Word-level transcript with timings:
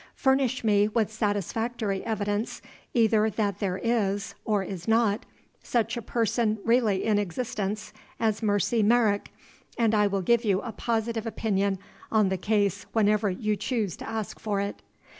Furnish 0.15 0.63
me 0.63 0.87
with 0.87 1.11
satisfactory 1.13 2.03
evidence 2.03 2.63
either 2.91 3.29
that 3.29 3.59
there 3.59 3.77
is, 3.77 4.33
or 4.43 4.63
is 4.63 4.87
not, 4.87 5.27
such 5.61 5.95
a 5.95 6.01
person 6.01 6.57
really 6.65 7.03
in 7.03 7.19
existence 7.19 7.93
as 8.19 8.41
Mercy 8.41 8.81
Merrick, 8.81 9.31
and 9.77 9.93
I 9.93 10.07
will 10.07 10.23
give 10.23 10.43
you 10.43 10.59
a 10.61 10.71
positive 10.71 11.27
opinion 11.27 11.77
on 12.11 12.29
the 12.29 12.37
case 12.37 12.87
whenever 12.93 13.29
you 13.29 13.55
choose 13.55 13.95
to 13.97 14.09
ask 14.09 14.39
for 14.39 14.59
it. 14.59 14.81